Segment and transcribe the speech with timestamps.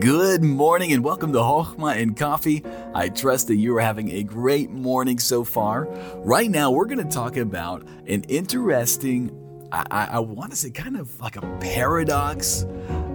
[0.00, 2.62] Good morning and welcome to Hochma and Coffee.
[2.94, 5.86] I trust that you are having a great morning so far.
[6.16, 9.30] Right now, we're going to talk about an interesting,
[9.72, 12.66] I, I, I want to say kind of like a paradox,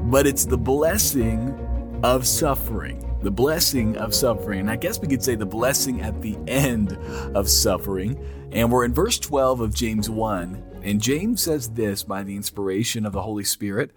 [0.06, 1.54] but it's the blessing
[2.02, 3.16] of suffering.
[3.22, 4.62] The blessing of suffering.
[4.62, 6.98] And I guess we could say the blessing at the end
[7.36, 8.20] of suffering.
[8.52, 10.82] And we're in verse 12 of James 1.
[10.82, 13.92] And James says this by the inspiration of the Holy Spirit.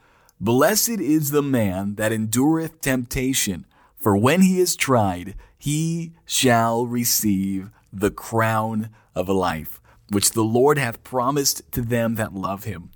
[0.44, 3.64] Blessed is the man that endureth temptation,
[3.96, 9.80] for when he is tried, he shall receive the crown of life,
[10.10, 12.90] which the Lord hath promised to them that love him.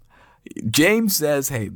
[0.68, 1.70] James says, hey,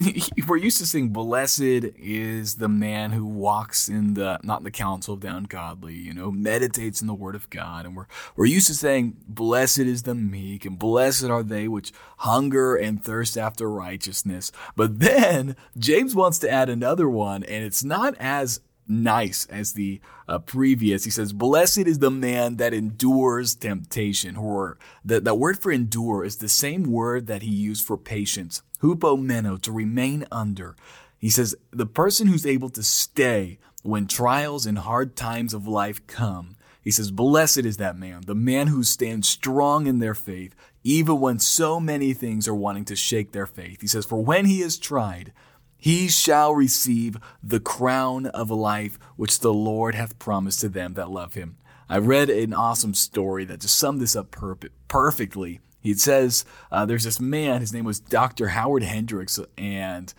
[0.48, 4.70] we're used to saying, blessed is the man who walks in the, not in the
[4.70, 7.86] counsel of the ungodly, you know, meditates in the word of God.
[7.86, 11.92] And we're, we're used to saying, blessed is the meek and blessed are they which
[12.18, 14.50] hunger and thirst after righteousness.
[14.74, 20.00] But then James wants to add another one and it's not as nice as the
[20.28, 21.04] uh, previous.
[21.04, 24.36] He says, Blessed is the man that endures temptation.
[24.36, 28.62] Or the, that word for endure is the same word that he used for patience,
[28.82, 30.76] hupomeno, to remain under.
[31.18, 36.06] He says, The person who's able to stay when trials and hard times of life
[36.06, 36.56] come.
[36.82, 41.18] He says, Blessed is that man, the man who stands strong in their faith, even
[41.18, 43.80] when so many things are wanting to shake their faith.
[43.80, 45.32] He says, For when he is tried,
[45.76, 51.10] he shall receive the crown of life which the Lord hath promised to them that
[51.10, 51.56] love him.
[51.88, 54.56] I read an awesome story that just summed this up per-
[54.88, 55.60] perfectly.
[55.80, 58.48] He says uh, there's this man, his name was Dr.
[58.48, 60.14] Howard Hendricks, and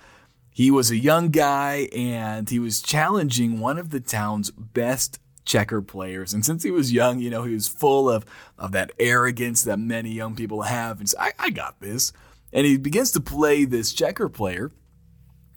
[0.52, 5.82] he was a young guy and he was challenging one of the town's best checker
[5.82, 6.34] players.
[6.34, 8.26] And since he was young, you know, he was full of,
[8.58, 11.00] of that arrogance that many young people have.
[11.00, 12.14] And so I, I got this.
[12.54, 14.72] And he begins to play this checker player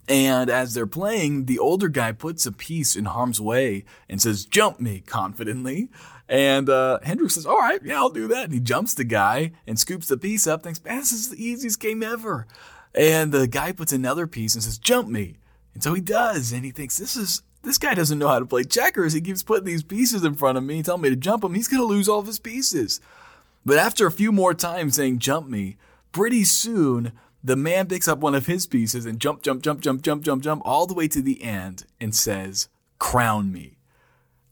[0.09, 4.47] and as they're playing, the older guy puts a piece in harm's way and says,
[4.47, 5.89] jump me confidently.
[6.29, 8.45] And uh, Hendricks says, all right, yeah, I'll do that.
[8.45, 11.43] And he jumps the guy and scoops the piece up, thinks, man, this is the
[11.43, 12.47] easiest game ever.
[12.95, 15.37] And the guy puts another piece and says, jump me.
[15.75, 16.53] And so he does.
[16.53, 19.13] And he thinks, this is, this guy doesn't know how to play checkers.
[19.13, 21.55] He keeps putting these pieces in front of me, telling me to jump him.
[21.55, 23.01] He's going to lose all of his pieces.
[23.65, 25.77] But after a few more times saying, jump me,
[26.13, 27.13] pretty soon,
[27.43, 30.43] the man picks up one of his pieces and jump, jump, jump, jump, jump, jump,
[30.43, 32.69] jump, all the way to the end and says,
[32.99, 33.79] Crown me.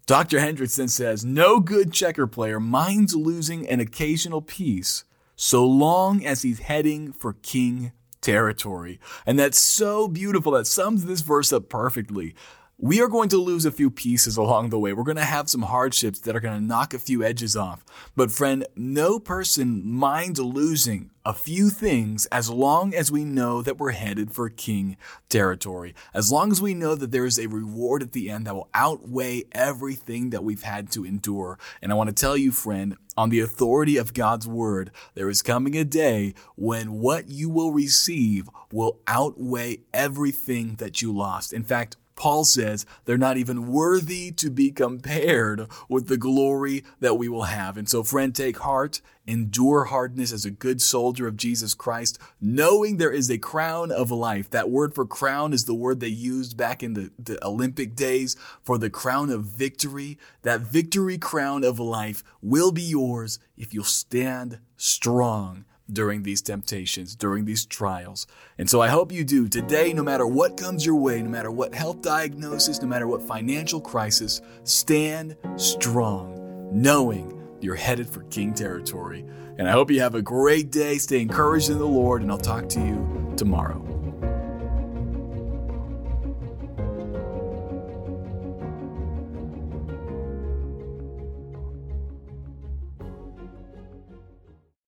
[0.07, 0.39] Dr.
[0.39, 5.05] Hendricks then says, No good checker player minds losing an occasional piece
[5.35, 9.01] so long as he's heading for king territory.
[9.27, 10.53] And that's so beautiful.
[10.53, 12.35] That sums this verse up perfectly.
[12.79, 14.93] We are going to lose a few pieces along the way.
[14.93, 17.83] We're going to have some hardships that are going to knock a few edges off.
[18.15, 23.79] But friend, no person minds losing a few things as long as we know that
[23.79, 24.99] we're headed for king
[25.31, 25.95] territory.
[26.13, 28.69] As long as we know that there is a reward at the end that will
[28.75, 31.59] outweigh everything that we've had to endure.
[31.81, 35.41] And I want to tell you, friend, on the authority of God's word, there is
[35.41, 41.55] coming a day when what you will receive will outweigh everything that you lost.
[41.55, 47.19] In fact, Paul says they're not even worthy to be compared with the glory that
[47.19, 47.77] we will have.
[47.77, 52.97] And so, friend, take heart, endure hardness as a good soldier of Jesus Christ, knowing
[52.97, 54.51] there is a crown of life.
[54.51, 58.35] That word for crown is the word they used back in the, the Olympic days
[58.63, 60.19] for the crown of victory.
[60.43, 67.15] That victory crown of life will be yours if you'll stand strong during these temptations,
[67.15, 68.27] during these trials.
[68.59, 71.51] And so I hope you do today, no matter what comes your way, no matter
[71.51, 78.53] what health diagnosis, no matter what financial crisis, stand strong, knowing you're headed for King
[78.53, 79.25] territory.
[79.59, 80.99] And I hope you have a great day.
[80.99, 83.96] Stay encouraged in the Lord, and I'll talk to you tomorrow.